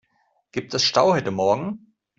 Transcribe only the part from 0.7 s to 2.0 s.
es Stau heute morgen?